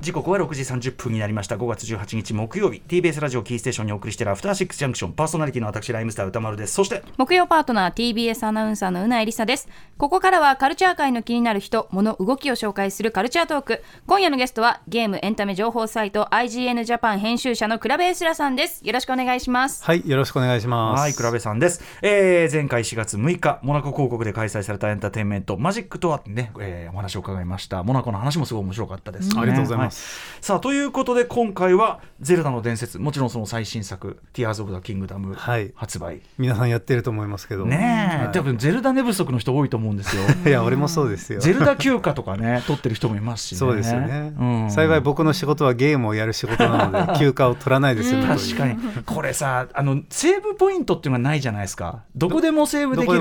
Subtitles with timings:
[0.00, 1.56] 時刻は6時30分になりました。
[1.56, 2.80] 5月18日木曜日。
[2.88, 5.12] TBS ラジオキーステーションにお送りしているアフターシックスジャンクション。
[5.12, 6.72] パーソナリティの私ライムスター宇多丸です。
[6.72, 9.68] そして木曜パートナー TBS アナウンサーの宇内梨沙です。
[9.98, 13.82] ここからはカルチャー界の気になる人物動きを紹介するカルチャートーク。
[14.06, 18.80] 今夜のゲストはゲームエンタメ情報サイト IGN ジャパン編集者のクラベエスラさんです。
[18.82, 19.84] よろしくお願いします。
[19.84, 21.00] はいよろしくお願いします。
[21.02, 27.82] はいクラベさんです、えー、前回4月6日モナコ公国で開催されたエンターテインメントマジックとはね、えー、お話を伺いました。
[27.82, 35.34] モナコの話もすごい面白かったです、ね、ありがとうございます、はい、さあということで今回は「ゼルダの伝説」もちろんその最新作「ティアーズ・オブ・ザ・キングダム」
[35.74, 37.66] 発売、はい、皆さんやってると思いますけど。
[37.66, 40.22] ねえ、はい、多分ゼルダ寝不足の人多いと思うんですよ。
[40.46, 41.40] いや俺もそうですよ。
[41.40, 48.76] ゼルダ休暇とかね取ってる人もいますし、ね、そうですよね、うん、幸い僕の仕事はゲームをやる仕事なので 休暇を取らないですよね確かに。
[49.04, 52.04] これさあのセーブポイントっていうのがないじゃないですか。
[52.16, 53.18] どこでもセーブできる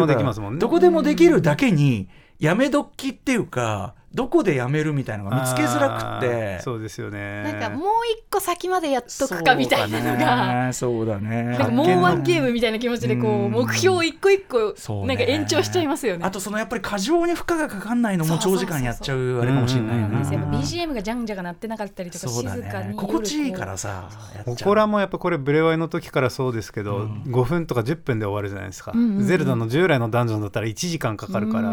[0.58, 2.08] どこでもできるだけに
[2.40, 6.60] やめ時っていうかどこでやめるみたいなのが見つけづらくて。
[6.62, 7.44] そうですよね。
[7.44, 7.90] なんかもう
[8.20, 10.74] 一個先までやっとくかみたいなのが。
[10.74, 11.44] そうだね。
[11.44, 14.76] なんかもうワンゲームみたいな気持ちでこう目標を一個一個
[15.06, 16.26] なんか延長しちゃいますよね。
[16.26, 20.18] あとそのやっぱり過剰に負荷がかかんないのも長時間やっちゃうあれかもしれないよね。
[20.58, 24.10] BGM がじゃんじゃが鳴ってなかったりとか静かに心地いいからさ
[24.46, 28.94] ここらもやっぱこれブレワイの時からそうですけど5分とか10分で終わるじゃないですか。
[29.20, 31.70] ゼルダの従来のダンジョンだったら1時間かかるから。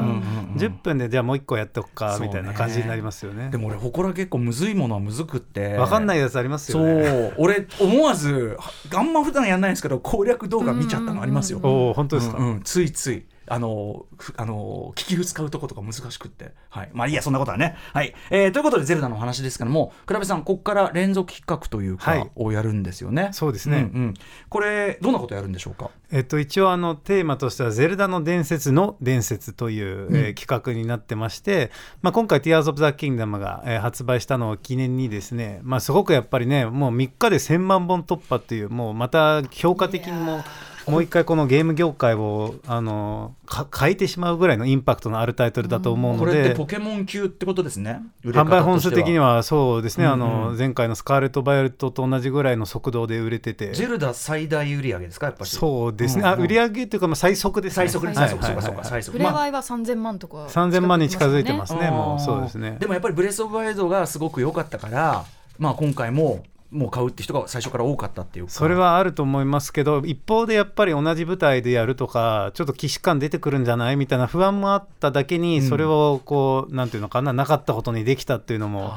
[0.56, 3.48] 10分でじゃあもう一個やっておくかみたいな感じになりますよね。
[3.50, 5.76] でも俺祠結構むずいものはむずくって。
[5.76, 7.08] 分かんないやつありますよね。
[7.08, 7.34] そう。
[7.38, 8.56] 俺思わず
[8.94, 11.60] あんま普段やんないんですけど攻略動画見ちゃったのありますよ。
[11.62, 16.52] おお本当ですか、うん、ついついあの、あの、聞き使うとことか難しくって。
[16.68, 16.90] はい。
[16.92, 17.76] まあいいや、そんなことはね。
[17.92, 18.14] はい。
[18.30, 23.30] えー、ということで、ゼルダの話ですけども、倉部さん、ここから連続企画というか、はい、をやるんですよね。
[23.32, 23.90] そうですね。
[23.94, 24.14] うん、うん、
[24.48, 25.90] これ、どんなことやるんでしょうか？
[26.10, 31.70] えっと、一応、あの、テーマとしては、ゼルダの伝説の伝説という、うん、えー、企画になってまして、
[32.02, 40.42] まあ今回、Tears of the Kingdom が、えー、発売したのを記念にですね、まあすごくやっぱりね、もう3日で1000万本突破っていう、もうまた評価的にも、
[40.86, 43.34] もう一回このゲーム業界をあの
[43.76, 48.02] 変えてしまうぐらいのインパクトのあるタイトルだと思うので、これってポケモン級ってことですね。
[48.24, 53.72] 販売本数的にはそうですね、うんうん、あの前回のスカーレット・バイオレットと同じぐらいの速度で売れてて。
[53.72, 57.88] ゼルダ最大売上ですかやっぱりそうですね、うんうん、あ売上っていうかまあ最速ですね。
[57.88, 61.90] 最速最速、はい、そうか最速プレワイは3000万とか、3000万に近づいてますね。
[61.90, 62.76] もうそうですね。
[62.78, 65.24] でもやっぱりブレス・オブ・ワイドがすごく良かったから
[65.58, 66.44] まあ今回も
[66.76, 78.94] もう買うって人が最初から多かったっていうそれはあると思いますけど一方でやっぱり同じ舞台でやるとかちょっと既視感出てくるんじゃないみたいな不安もあっただけに、それをこうなんていうのかななかったことにできたっていうのも、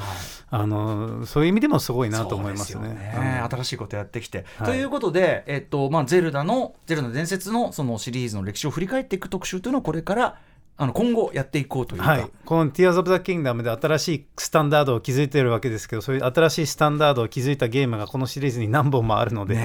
[0.52, 3.12] あのそういう意味でもすごいなと思いますね。
[3.14, 3.48] すね。
[3.50, 10.38] 新しいことやってきて、はい、ということで、えっとまあ、ゼルダの「ゼルダの伝説の」そのシリーズの歴史を振り返っていく特集というのをこれから
[10.82, 19.60] あの今後やっていこうというか、はい、この「Tears of the Kingdom」で新しいスタンダードを築いているわけですけどそういう新しいスタンダードを築いたゲームがこのシリーズに何本もあるので、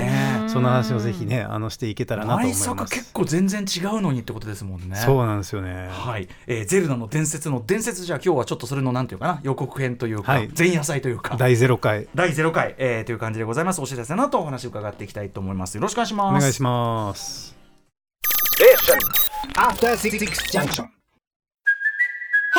[0.48, 2.69] その話をぜひねあのしていけたらなと思います。
[2.91, 4.97] 結構全然違うのにってことですもんね。
[4.97, 5.88] そうなんですよね。
[5.88, 11.36] はい、えー、ゼルダの伝説の伝説じゃあ今日はちょっとそれのなんていうかな予告編というか、はい、前夜祭というか。
[11.38, 12.08] 第0回。
[12.16, 13.81] 第0回、えー、という感じでございます。
[13.81, 15.76] お知らせなとお話を伺っていきたいと思います。
[15.76, 16.36] よろしくお願いします。
[16.36, 17.54] お願いします。
[18.60, 18.64] え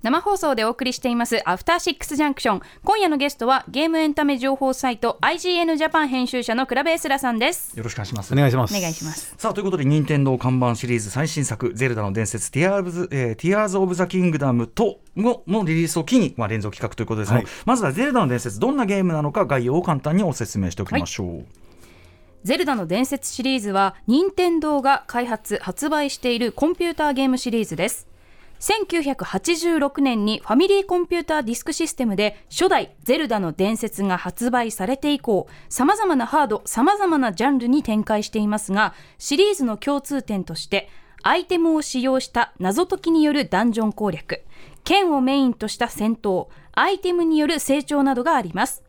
[0.00, 7.76] 生放送でお送りしていますアフターシックスジャンクション今夜のゲストはゲームエンタメ情報サイト IGN ジャパン編集者のクラベエスラさんです。
[7.76, 8.32] よろしくお願いします。
[8.32, 8.76] お願いします。
[8.76, 9.34] お願いします。
[9.36, 21.46] さあということで任天堂看板シリーズ最新作ゼルダの伝説ティアーズ、えー、ティアーズオブザキングダムとののリリースを機に、まあ、連続企画ということですが、はい、まずはゼルダの伝説どんなゲームなのか概要を簡単にお説明しておきましょう、はい
[22.44, 28.06] ゼルダの伝説シリーズは任天堂が開発発売しているコンピューターゲームシリーズです
[28.60, 40.88] 1986年にファミリーコンピューターディスクシステムで初代ゼルダの伝説が発売されて以降、様々なハード、様々なジャンルに展開していますが、シリーズの共通点として、
[41.22, 44.44] アイテムを使用した謎解きによるダンジョン攻略、
[44.84, 48.82] 剣をメインとした戦闘、アイテムによる成長などがあります。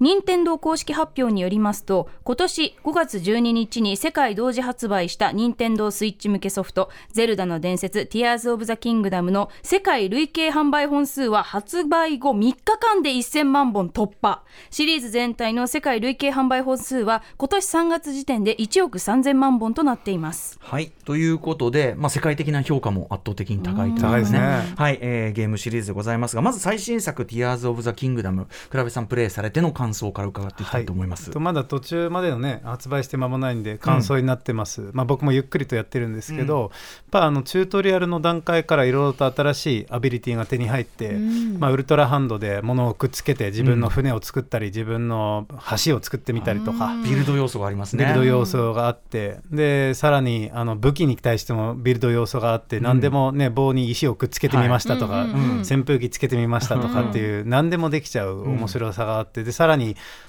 [0.00, 14.42] 任天堂公式発表によりますと今年5月12日に世界同時発売した任天堂スイッチ向けソフト「ゼルダの伝説ティアーズ・オブ・ザ・キングダム」の世界累計販売本数は発売後3日間で1000万本突破。
[14.70, 20.58] シリーズ全体の世界累計販売本数は今年3月時点で1億3000万本となっています。
[20.60, 20.92] はい。
[21.04, 24.40] ということで、まあ、世界的な評価も圧倒的に高いという高いですね。
[24.76, 31.30] はい、えーゲームシリーズでございますがまず最新作「ティアーズ・オブ・ザ・キングダム」クラベさんプレイされての感想から伺っていきたいと思います。
[31.30, 36.70] とまだ途中までのね発売して間もないんで感想になってます、まあ、僕もゆっくりとやってるんですけど、やっ
[37.10, 41.12] ぱあのチュートリアルの段階からいろいろと新しいアビリティが手に入って、
[41.58, 45.46] まあ、ウルトラハンドで物をくっつけて自分の船を作ったり、自分の
[45.84, 46.94] 橋を作ってみたりとか。
[47.04, 48.04] ビルド要素がありますね。
[48.04, 55.24] ビルド要素があって、でさらにあの武器に対してもビルド要素があって、何でもね棒に石をくっつけてみましたとか、はい。
[55.26, 55.60] うんうんうん。
[55.60, 59.79] 扇風機つけてみましたとかっていう、何でもできちゃう面白さがあってでさらに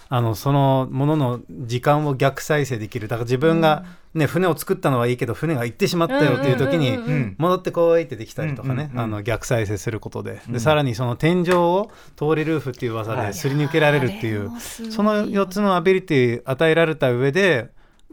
[0.09, 3.07] あのそのものの時間を逆再生できる。
[3.07, 10.41] だから自分が、ね船を作ったのはいいけど船が行ってしまったよっていう時に、戻ってこいってできたりとかね、あの逆再生することで。
[10.49, 13.27] でさらにその天井を通りルーフっていう技はい。
[13.27, 17.69] ですり抜けられるっていう、その4つのアビリティ与えられた上で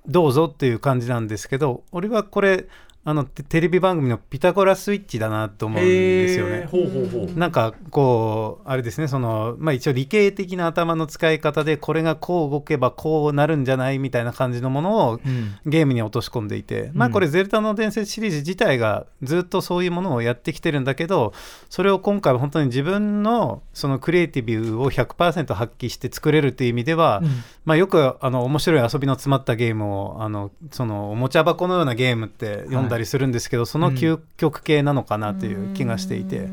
[0.07, 2.67] どうぞっていう感じなんですけど俺はこれ
[3.09, 6.69] あのテテレビ番組の「ピタゴラスイッチ」だなと思うんですよね。
[6.71, 7.39] ほうほうほう。
[7.39, 21.33] なんかこうあれですねその、まあ、一応理系的な頭の使い方でこれがこう動けばこうなるんじゃないみたいな感じのものをうんゲームに落とし込んでいて、まあこれ「ゼルダの伝説」シリーズ自体がずっとそういうものをやってきてるんだけど
[21.71, 27.23] それを今回は本当に自分のそのクリエイティブを100%発揮して作れるっていう意味では、
[27.65, 36.49] まあ、よくあの面白い遊びの詰まったゲームをあのそのおもちゃ箱のようなゲームって読んだりするんですけど、その究極系なのかなっていう気がしていて。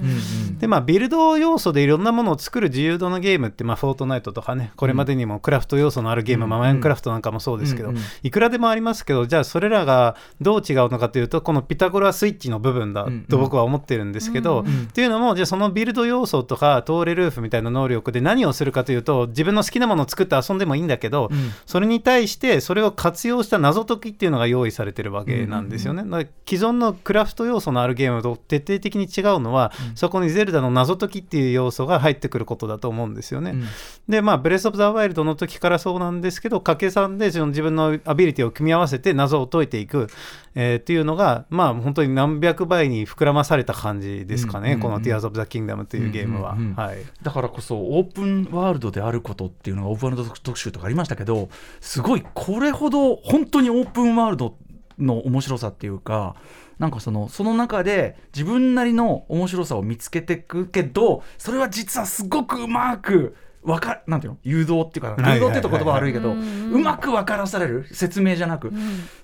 [0.60, 6.50] でまあ、ビルド要素でいろんなものを作る自由度のゲームって、まあ、フォートナイトとかねこれまでにもクラフト要素のあるゲーム、うん。
[6.50, 7.94] まあ、マインクラフトなんかもそうですけど、
[8.24, 21.52] いくらでもありますけどじゃあそれらがどう違うのかというとこのピタゴラスイッチの部分だと僕は思ってるんですけど、っていうのもじゃあそのビルド要素とか通れルーフみたいな能力で何をするかというと自分の好きなものを作って遊んでもいいんだけど、うん。
[21.66, 26.04] それに対してそれを活用した謎解きっていうのが用意されてるわけなんですよね。
[26.46, 33.52] 既存のクラフト要素のあるゲームと徹底的に違うのは、そこにゼルダの謎解きっていう要素が入ってくることだと思うんですよね。
[33.52, 33.64] うん。
[34.08, 40.08] でまあブレス・オブ・ザ・ワイルドの時からそうなんですけど掛け算でその自分のアビリティを組み合わせて謎を解いていく、
[40.54, 44.82] えーっていうのがまあ本当に何百倍に膨らまされた感じですかね、うんうんうん。
[44.82, 46.54] この「Tears of the Kingdom」というゲームは。
[46.54, 46.76] うんうんうん。
[46.76, 46.98] はい。
[47.24, 51.50] だからこそオープンワールドであることっていうのがオープンワールド特集とかありましたけど
[51.82, 54.56] すごいこれほど本当にオープンワールド
[55.00, 56.36] の面白さっていうか
[56.80, 64.38] なんかそのその中で自分なりの面白さを見つけていくけどそれは実はすごくうまくわかなんていうの？
[64.44, 66.38] 誘導っていうか誘導って言うと言葉悪いけど、うう
[66.78, 68.72] んまく分からされる説明じゃなく、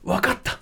[0.03, 0.59] 分かった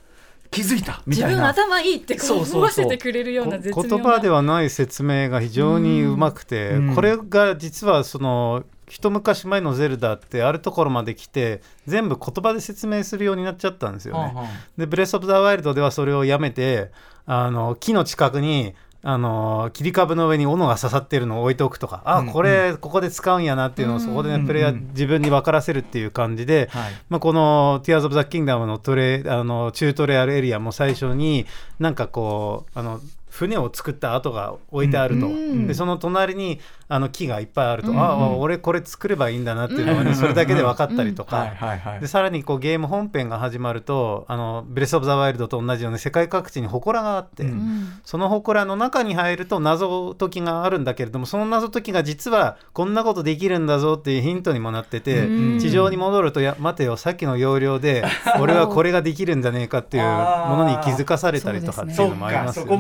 [0.52, 1.48] 気づいたみ自分たいな。
[1.48, 3.90] 頭いいってこそう思わせてくれるような絶妙な。
[3.90, 6.96] 言葉ではない説明が非常にうまくて、うん。
[6.96, 14.34] これが実はその一昔前のゼルダってあるところまで来て全部言葉で説明するようになっちゃったんですよね。
[14.78, 16.92] でブレス・オブ・ザ・ワイルドではそれをやめて
[17.26, 26.92] あの木の近くにあの切り株の上に斧が刺さってるのを置いておくとか、あうんこれここで使うんやなっていうのをそこでね、うんプレイヤーうん自分に分からせるっていう感じで、はい。
[27.08, 31.46] まあ、この「Tears of the Kingdom の」トレあのチュートリアルエリアも最初に
[31.80, 33.00] なんかこうあの
[33.40, 36.60] 船を作った跡が置いてあると、うんでその隣に
[36.90, 41.54] あの木がいっぱいあると、うんああ俺これ作ればいいんだなっていうのがね、それだけで分かったりとか、
[42.02, 58.04] でさらにこうゲーム本編が始まるとあのブレス・オブ・ザ・ワイルドと同じように世界各地に祠があって、うんその祠の中に入ると謎解きがあるんだけれどもその謎解きが実はこんなことできるんだぞっていうヒントにもなってて、うん地上に戻るとや待てよさっきの要領で
[58.40, 62.72] 俺はこれができるんじゃねえかっていうものに気づかされたりとかっていうのもありか、ますよね。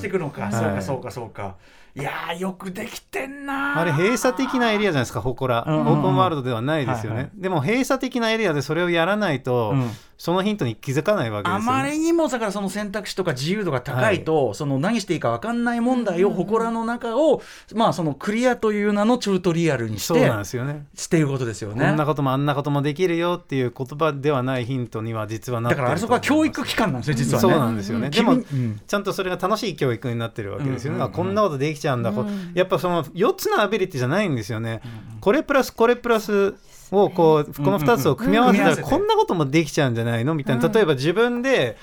[0.00, 0.50] していくのか、ん。
[0.50, 1.56] はいそうかそうかそうか。
[1.94, 3.78] いやーよくできてんなー。
[3.80, 5.86] あれ閉鎖的なエリアじゃないですか祠、うん。
[5.88, 17.40] オープンワールドではないですよね、はいはいでも閉鎖的なエリアでそれをやらないと、うんそのヒントに気づかないわけですよ、ね、あまりにもだからその選択肢とか自由度が高いと、その何していいか分かんない問題を祠の中を、
[17.74, 20.84] まあそのクリアという名のチュートリアルにしそうてなんですよね。
[20.94, 27.48] していうことですよこねんなこともあんなこともできるよっていう言葉ではないヒントには実はなってるだからあれそこは教育機関なんですよ実はね。
[27.48, 28.80] そうなんですよね、で君も、うん。
[28.86, 31.14] ちゃんとそれが楽しい教育になってるわけですよね、うんうんうん。
[31.14, 32.52] あこんなことできちゃうんだ、こうん。
[32.54, 34.82] やっぱその4つのアビリティじゃないんですよね、
[35.22, 36.54] これプラスこれプラス
[36.90, 40.34] をこうこの2つを組み合わせたらこんなこともできちゃうんじゃないの？
[40.34, 40.68] みたいな。
[40.68, 41.76] 例えば自分で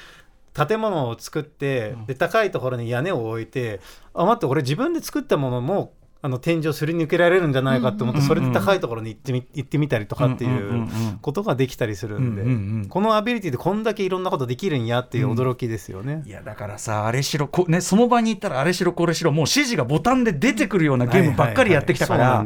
[0.53, 3.79] 建物を作ってで高いところに屋根を置いて
[4.13, 10.83] あ待って俺自分で作ったものもあの天井すり抜けられるんじゃないかと思って、それで高いところに行ってみ行ってみたりとかっていうんうんうんうん。
[10.83, 16.23] うことができたりするんで、うんうんうんこのアビリティでこんだけいろんなことできるんやっていう驚きですよね。
[16.25, 22.43] いやだからさあれしろこ、ね、その場に行ったらあれしろこれしろもう指示がボタンで出てくるようなゲームばっかりやってきたから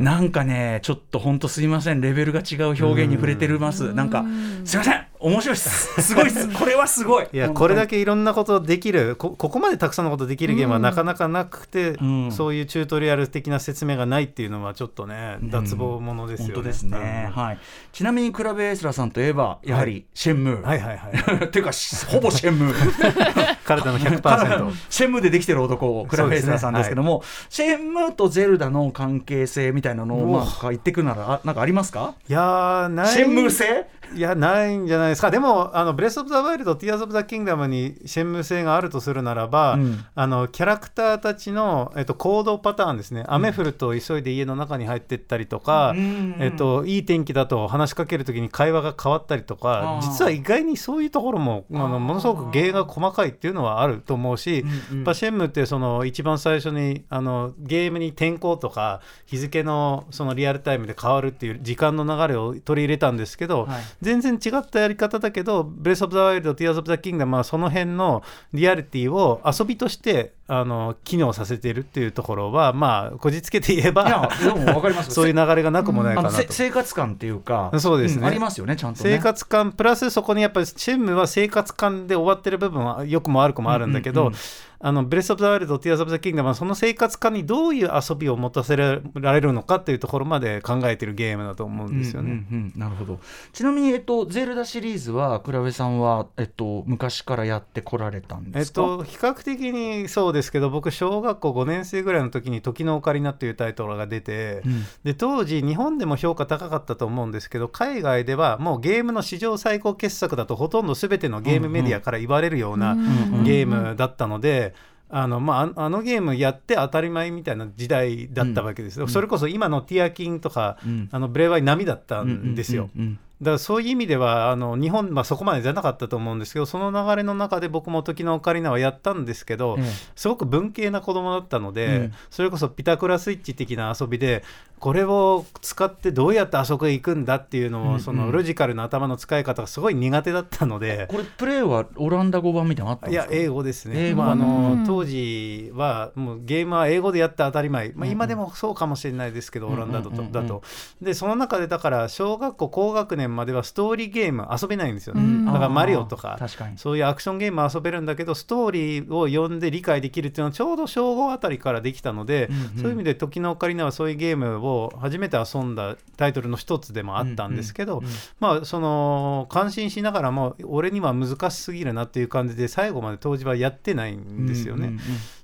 [0.00, 2.00] なんかねちょっと本当すいません。
[2.00, 3.92] レベルが違う表現に触れてるます。
[3.92, 4.24] なんか
[4.64, 6.02] すいません面白いっす。
[6.02, 6.48] すごいっす。
[6.56, 7.26] これはすごい。
[7.32, 12.32] いやこれだけいろんなことできるこここまでたくさんのことできるゲームはなかなかなくて、ん。
[12.32, 16.54] そういうチュートリアル的な説明がないっていうのはちょっとね、脱帽ものですよね。
[16.54, 17.42] 本当ですね、うん。
[17.42, 17.58] はい、
[17.92, 21.44] ちなみにクラブエースラーさんといえばやはりシェンムー、はいはいはい。
[21.44, 23.56] っていうかしほぼシェンムー。
[23.64, 24.72] 体の100%。
[24.88, 32.14] シェンムーでできてる男クラブエースラーさんですけども、シェンムーとゼルダの関係性みたいなのをまあ言っていくならあなんかありますか？
[32.28, 33.08] いやーない。
[33.08, 33.86] シェンムー性？
[34.14, 35.30] いやないんじゃないですか。
[35.30, 40.04] でもあのブレス・オブ・ザ・ワイルドティアーズ・オブ・ザ・キングダムにシェンムー性があるとするならば、うん。
[40.14, 43.24] あのキャラクターたちの、えっと、行動パターンですね。
[43.28, 46.36] 雨降ると急いで家の中に入っていったりとか、うん。
[46.38, 76.34] えっと、いい天気だと話しかけるときに会話が変わったりとかあー実は意外にそういうところもあのものすごく芸が細かいっていうのはあると思うし、うんシェンムーってその一番最初にあのゲームに天候とか日付のそのリアルタイムで変わるっていう時間の流れを取り入れたんですけど、はい全然違ったやり方だけどブレス・オブ・ザ・ワイルドティアーズ・オブ・ザ・キングダムはその辺のリアリティを遊びとしてあの機能させているっていうところはまあこじつけて言えばでも分かりますそういう流れがなくもないかなと。
[76.34, 78.22] せ生活感っていうかそうですね。
[78.22, 79.16] んありますよねちゃんとね。
[79.16, 84.40] 生活感プラスそこにやっぱりシェンムーは生活感で終わってる部分は良くも悪くもあるんだけど、うんうんうん。
[84.82, 92.30] あのブレス・オブ・ザ・ワイルド、ティアーズ・オブ・ザ・キングダムはその生活感にどういう遊びを持たせられるのかっていうところまで考えてるゲームだと思うんですよね。
[92.30, 93.20] うんうんうんなるほど。
[93.52, 104.84] ちなみに、えっと、ゼルダシリーズはクラベさんは、えっと、昔からやってこられたんえっですか、と、比較的にそうですけど僕小学校5年生ぐらいの時に「時のオカリナ」というタイトルが出て、うん。
[105.04, 113.44] で当時日本でも評価高かったと思うんですけど海外ではもうゲームの史上最高傑作だとほとんど全てのゲームメディアから言われるようなうん。
[113.44, 114.74] ゲームだったので。
[115.12, 121.08] あのまあ、ああのゲームやって当たり前みたいな時代だったわけですよ、それこそ今のティアキンとか、うん。
[121.10, 132.12] あのブレワイ並みだったんですよ、うんうんだからそういう意味ではあの日本、まあ、そこまでじゃなかったと思うんですけどその流れの中で僕も時のオカリナはやったんですけど、ええすごく文系な子供だったので、うん。
[132.28, 134.44] それこそピタクラスイッチ的な遊びで
[134.78, 138.00] これを使ってどうやってあそこへ行くんだっていうのを、うんうん。
[138.00, 141.06] そのロジカルな頭の使い方がすごい苦手だったので。
[141.10, 143.36] これプレイはオランダ語版みたいなのあったんいやですか？
[143.44, 144.38] 英語ですね、まあ、あうん。
[144.40, 150.62] の当時はもうゲームは英語でやって当たり前、まあ、今でもそうかもしれないですけど、うんオランダだと。
[151.00, 155.46] でその中でだから小学校高学年まではストーリーゲーム遊べないんですよね、うん。
[155.46, 156.78] だからマリオとか確かに。
[156.78, 162.82] そういうアクションゲームは遊べるんだけどストーリーを読んで理解できるっていうのはちょうど小5あたりからできたので、うんうん。
[162.82, 168.10] そういう意味で時のオカリナはそういうゲームを初めて遊んだタイトルの一つでもあったんですけど、うんうん
[168.40, 174.88] まあその感心しながらも俺には難しすぎるなっていう感じで最後まで当時はやってないんですよね。
[174.88, 175.00] うんうんうん。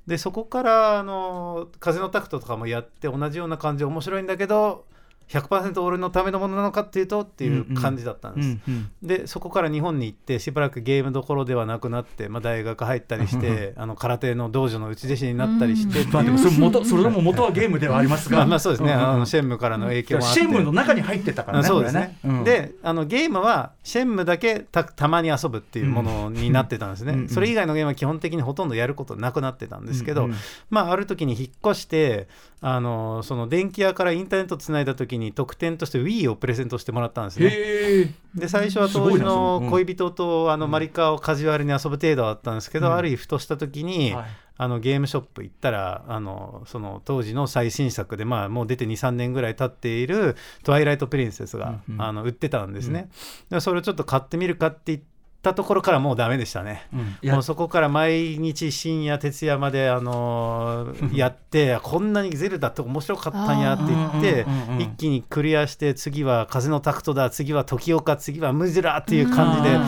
[0.07, 4.85] でそこからあの風のタクトとかもやって同じような感じで面白いんだけど
[5.29, 8.49] 100%俺のためのものなのかっていうとっていう感じだったんです。
[8.49, 8.91] うんうん。
[9.03, 18.39] でそこから日本に行ってしばらくゲームどころではなくなって、まあ、大学入ったりして あの空手の道場の内弟子になったりしてうまあでもそれ元それでも元はゲームではありますが。
[18.39, 19.09] まあまあそうですね、んん。
[19.09, 20.41] あのシェンムからの影響もあって。
[20.41, 22.45] シェンムの中に入ってたからあねそうですね、うん。
[22.45, 30.37] であのゲームはシェンムだけたたまに遊ぶっていうものになってたんですね、うんうんそれ以外のゲームは基本的にほとんどやることなくなってたんですけど、うんうん
[30.71, 32.29] まあある時に引っ越して
[32.61, 38.15] あのその電気屋からインターネットつないだ時に特典として Wii をプレゼントしてもらったんですね。
[38.35, 42.95] で最初は当時の恋人とあのマリカをカジュアルに遊ぶ程度だったんですけど、うん。
[42.95, 44.25] ある日ふとした時に、はい。
[44.59, 52.03] あのゲームショップ行ったらあのその当時の最新作で、まあ、もう出て23年ぐらい経っている「トワイライト・プリンセスが」うんうん。
[52.03, 53.11] あの売ってたんですね、
[53.51, 55.01] でそれをちょっと買ってみるかって言っ
[55.47, 56.89] たところからもうダメでしたね。
[57.23, 57.31] うん。
[57.31, 64.47] もうそこから毎日深夜徹夜まで、あのーやって こんなにゼルダって面白かったんやって言って
[64.79, 69.79] 一気にクリアして次は風のタクトだ次は時岡次はムジュラっていう感じで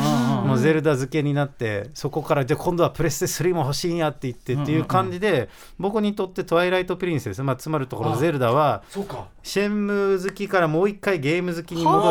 [0.47, 5.49] もうゼルダ漬けになってそこからじゃあ今度はプレステ3も欲しいんやって言ってっていう感じで
[5.79, 12.11] 僕にとって「トワイライト・プリンセス」まあ、つまるところゼルダはそうかシェンムー好きからもう一回ゲーム好きに戻るきっ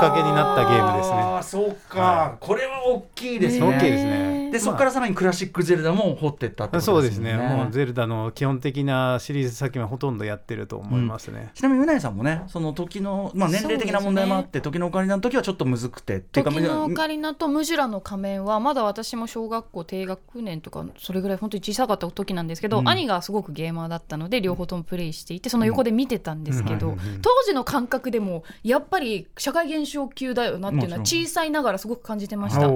[0.00, 1.16] かけになったゲームですね。
[1.18, 4.35] あーそうか、これは大きいですね大きいですね。
[4.56, 11.50] でそこからさらにクラシックゼルダも掘っていったってことそうでもんですすね、もうゼルダの基本的なシリーズ作品はほとんどやってると思いますね。
[11.54, 22.88] ちなみにうなえさんもねその時の、まあ、年齢的な問題もあって、時のオカリナの時はちょっとむずくて時のオカリナとムジュラの仮面はまだ私も小学校低学年とかそれぐらい本当に小さかった時なんですけど、うん。
[22.88, 27.22] 兄がすごくゲーマーだったので両方ともプレイしていてその横で見てたんですけど、うんうんうんうん。
[27.22, 32.60] 当時の感覚でもやっぱり社会現象級だよなっていうのは小さいながらすごく感じてました。
[32.60, 32.66] だ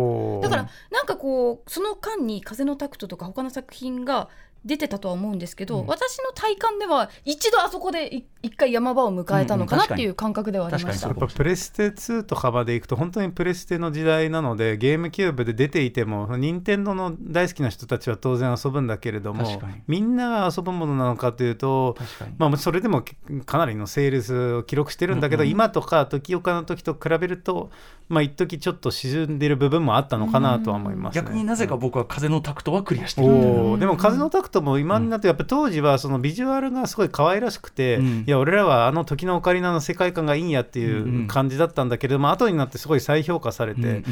[0.48, 4.28] からなんかこうその間に「風のタクト」とか他の作品が
[4.64, 11.08] 出てたとは思うんですけど、私の体感では一度あそこでい一回山場を迎えたのかなっていう感覚ではありました。
[11.08, 21.96] 確やっぱプレステ2とかまでいくと本当にプレステの時代なのでゲームキューブで出ていても任天堂の大好きな人たちは当然遊ぶんだけれどもみんなが遊ぶものなのかというと
[22.38, 23.04] まあ、それでも
[23.46, 25.52] かなりのセールスを記録してるんだけど、うんうん。
[25.52, 27.70] 今とか時岡の時と比べると
[28.08, 33.28] まあ一時ちょっと沈んでる部分もあったのかなとは思います、ね、逆になぜか僕は風のタクトはクリアしてる。
[33.28, 33.78] おー。
[33.78, 38.24] でも風のタクトも今になってやっぱ当時はそのビジュアルがすごい可愛らしくて、うん。
[38.26, 44.04] いや俺らはあの時のオカリナの世界観がいいんやってうんういうん感じだったんだけれども、後になってすごい再評価されて、うんうん。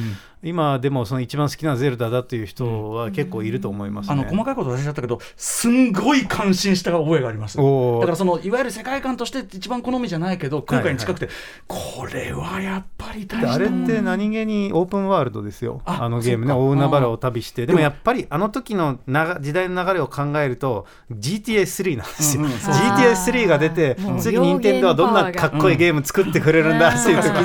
[0.42, 4.12] 今でもその一番好きなゼルダだという人は結構いると思いますね。
[4.14, 7.57] あの細かいこと忘れちゃったけどすんごい感心した覚えがあります。
[7.57, 11.28] だからそのいわゆる世界観として一番好みじゃないけど今回に近くて、
[11.66, 22.58] これはやっぱり大であれって何気にオープンワールドですよ、ああのゲームね、大海原を旅して、ででももやっぱりあの時のな時代の流れを考えると、GTA3 なんですよ、うんうん。
[22.58, 22.75] そう。
[22.75, 27.37] GTA3 が出て次、任天堂はどんなかっこいいゲーム作ってくれるんだっていう時うん。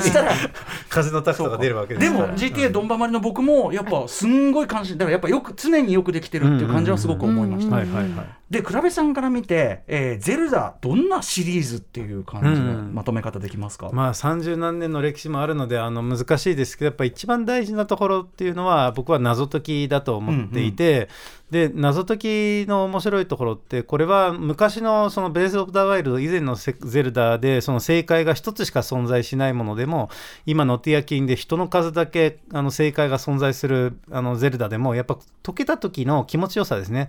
[0.88, 4.98] 風のタクトが出るわけですでも GTA ドンバマリの僕もやっぱすんごい関心。
[4.98, 8.43] だからやっぱよく常によくできてるっていう感じはすごく思いました、はいはいはい。
[8.50, 12.94] で倉部さんから見て、えーゼルダどんなシリーズっていう感じのうん。
[12.94, 21.08] まとめ方できますか、まあ30何年の歴史もあるのであの難しいですけどやっぱ一番大事なところっていうのは僕は謎解きだと思っていて、
[21.50, 22.26] で謎解き
[22.68, 30.10] の面白いところってこれは昔のそのベース・オブ・ザ・ワイルド以前のセゼルダでその正解が一つしか存在しないものでも
[30.46, 37.08] 今のティアキンで人の数だけあの正解が存在するあのゼルダでもやっぱ解けた時の気持ちよさですね、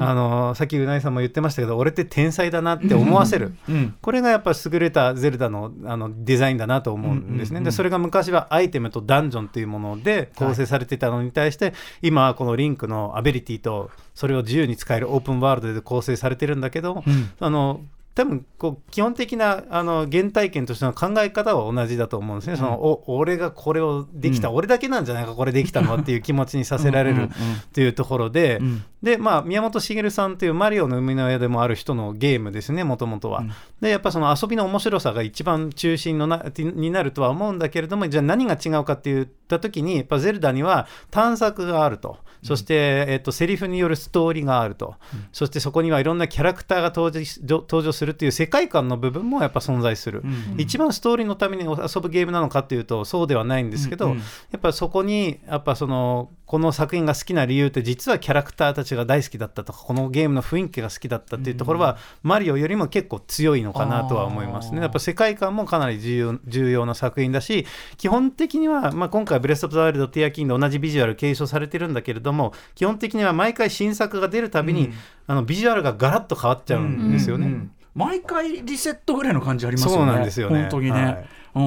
[0.00, 3.54] あのさっきうないさんも言ってましたけど俺って天才だなって思わせる。
[3.68, 3.94] うん。
[4.00, 17.30] これがやっぱ優れたゼルダのあのデザインだなと思うんですね、でそれが昔はアイテムとダンジョンというもので構成されていたのに対して、今はこのリンクのアビリティとそれを自由に使えるオープンワールドで構成されてるんだけど、うん。
[17.38, 17.80] あの
[18.14, 24.54] 多分こう基本的なあの原体験としての考え方は同じだと思うんですね、そのお俺がこれをできた、うん。
[24.56, 27.30] 俺だけなんじゃないかこれできたのはっていう気持ちにさせられるうんうんうん
[27.72, 28.84] というところで、うん。
[29.02, 33.40] でまあ、宮本茂さんというマリオの生みの親でもある人のゲームですね、もともとは。
[33.40, 39.22] うんで、やっぱその遊びの面白さが一番中心のなになるとは思うんだけれども、じゃあ何が違うかって言
[39.56, 44.94] ったときに、やっぱゼルダには探索があると、そして、えっと、セリフによるストーリーがあると、
[45.32, 50.22] そしてそこにはいろんなキャラクターが登場し登場するっていう世界観の部分もやっぱ存在する。
[50.24, 50.54] うん。
[50.58, 54.18] 一番ストーリーのために遊ぶゲームなのかっていうと、そうではないんですけど、うんうん。
[54.18, 54.24] や
[54.56, 64.80] っぱそこにやっぱそのこの作品が好きな理由って実はキャラクターたちが大好きだったとかこのゲームの雰囲気が好きだったっていうところは、マリオよりも結構強いのかなとは思いますね。
[64.80, 67.66] やっぱ世界観もかなり重要重要な作品だし
[67.98, 74.94] 基本的には、まあ、今回ブレス・オブ・ザ・ワイルド・ティア・キンで同じビジュアル継承されてるんだけれども基本的には毎回新作が出るたびに、うん。
[75.28, 77.46] あのビジュアルがガラッと変わっちゃうんですよね。
[77.46, 77.70] うんうん。
[77.94, 79.96] 毎回リセットぐらいの感じありますよね。
[79.98, 80.62] そうなんですよね。
[80.62, 80.90] 本当にね。
[80.90, 81.60] はいう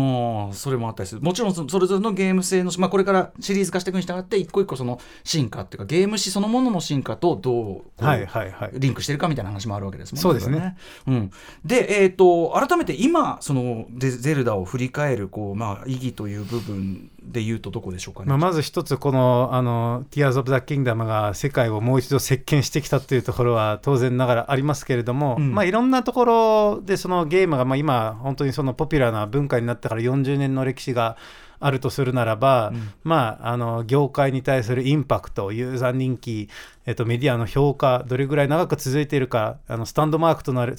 [0.52, 1.22] んそれもあったりする。
[1.22, 8.72] もちろんそそれぞれのゲーム性の、まあ、これからシリーズ化していくに従って一個一個その進化っていうかゲーム史そのものの進化とどうはいはいはい。
[8.74, 10.78] リンクしてるかみたいな話もあるわけですもんそうですね。
[11.08, 11.32] うん、
[11.66, 18.28] で、えー、と改めて今そのゼゼルダを振り返るこう、まあ、意義という部分で言うとどこでしょうかね。
[18.28, 31.18] まあ、まず一つこのあの「Tears of the Kingdom」が世界をもう一度席巻してきたというところは当然ながらありますけれども、うんまあ、いろんなところでそのゲームが、まあ、今本当にそのポピュラーな文化になってから40年の歴史が
[31.66, 32.74] あるとするならば、
[33.04, 36.50] まあ、あの業界に対するインパクトユーザー人気、
[36.86, 40.76] えっと、メディアの評価どれぐらい長く続いているかあのスタンドマークとなる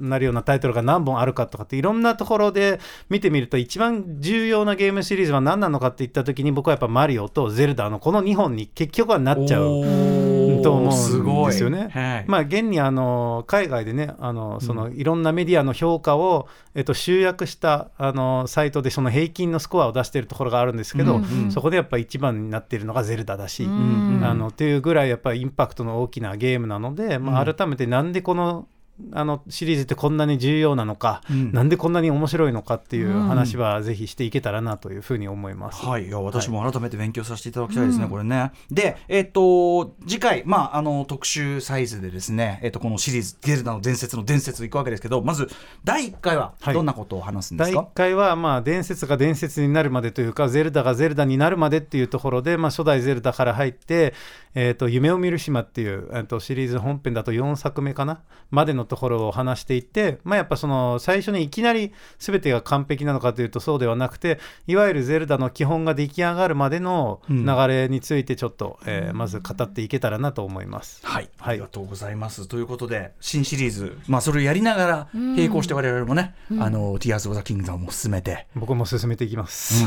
[0.00, 10.43] なるようなタイトルが何本あるかとかっていろんなところで見てみると一番重要なゲームシリーズは何なのかっていった時に僕はやっぱマリオとゼルダのこの2本に結局はなっちゃう。
[10.64, 11.88] と思うんですよね。
[11.92, 12.24] はい。
[12.26, 21.52] まあ、現にあの海外でねあのそのいろんなメディアの評価を、えっと、集約したあのサイトでその平均のスコアを出しているところがあるんですけど、うんうん。
[21.52, 28.68] そこでやっぱ一番になっているのがゼルダだし、うんあのっていうぐらいやっぱりインパクトの大きなゲームなので、まあ、改めてなんでこの
[29.12, 31.52] あのシリーズってこんなに重要なのか、うん。
[31.52, 35.84] なんでこんなに面白いのかっていう話はぜひしていけたらなというふうに思います。
[35.84, 38.52] はい、いや私も改めて勉強させていただきたいですね、これね。
[38.70, 45.48] で、えっ、と、次回、まあ、あの、特集サイズでですね、えっ、と、このシリーズ、ゲルダの伝説の伝説いくわけですけど、まず、
[45.82, 46.74] 第1回は、はい。
[46.74, 54.14] どんなことを話すんです第か、1回はまあ伝説が伝説になるまでというかゼルダがゼルダになるまでっていうところで、まあ、初代ゼルダから入って
[54.54, 71.00] 「えー、と夢を見る島」っていう、えー、とシリーズ本編だと4作目かなまでのところを話していって、まあ、やっぱその最初にいきなり全てが完璧なのかというとそうではなくていわゆるゼルダの基本が出来上がるまでの流れについてちょっと、えーまず語っていけたらなと思います。
[71.04, 71.56] はい、あはい。
[71.56, 72.46] りがとうございます。
[72.48, 79.84] ということで、新シリーズ、まあ、それをやりながら、並行して我々もね、あの、ティアーズ・オブ・ザ・キングダムも進めて、僕も進めていきます。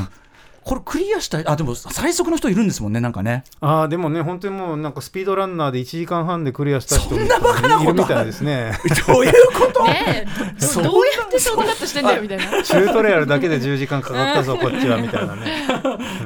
[0.67, 3.45] これクリアしたい、あ、でも最速の人いるんですもんね、なんかね。
[3.61, 8.73] ああでもね本当にもうなんかスピードランナーで1時間半でクリアした人そんなバカなこといるみたいですね。
[9.07, 9.85] どういうこと？
[9.85, 10.25] ね
[10.59, 10.83] えそう。
[10.83, 12.43] どどうやってショートカットしてんだよみたいな。
[12.63, 15.67] チュートリアルだけで10時間かかったぞ こっちはみたいなね。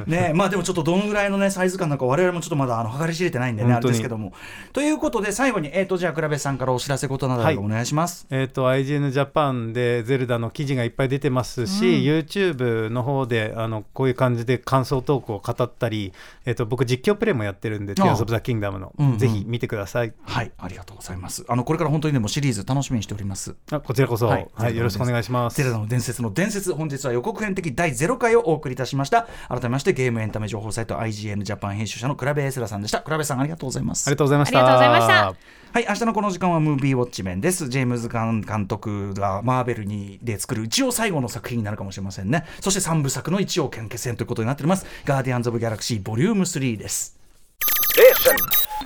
[0.06, 4.32] ねまあでもちょっとどのぐらいのねサイズ感なんか我々もちょっとまだあの計り知れてないんでねあれですけども。
[4.72, 16.12] ということで最後にえっ、とじゃあ倉部さんからお知らせことなどおはい願いします、えっと IGN ジャパンでゼルダの記事がいっぱい出てますし、YouTube の方であのこういう感じで感想トークを語ったり、
[16.44, 18.16] えっと僕実況プレイもやってるんで「ああ。
[18.16, 19.18] Tears of the Kingdom の」うんうん。
[19.18, 20.12] ぜひ見てください。
[20.24, 21.44] はいありがとうございます。
[21.48, 23.54] あのこれから本当にねもうシリーズ楽しみにしております。
[23.70, 25.56] あこちらこそ、ははいいよろしくお願いします。
[25.56, 29.26] ゼルダの伝説の伝説本日は予告編的第0回をお送りいたしました。
[29.48, 33.00] 改めましてゲームエンタメ情報サイト IGN ジャパン編集者の倉部エスラさんでした。
[33.00, 34.08] 倉部さんありがとうございます。
[34.08, 34.58] ありがとうございました。
[34.58, 37.70] ありがとうございましたはい、明日のこの時間はムービーウォッチメンです。
[37.70, 42.44] ジェームズ・ガン監督がマーベルにで作る一応最後の作品になるかもしれませんね。
[42.60, 44.84] そして三部作の一応献血戦ということになっております。
[45.06, 47.18] ガーディアンズ・オブ・ギャラクシーボリューム3です。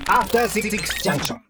[0.06, 0.70] After Six
[1.02, 1.45] Junction.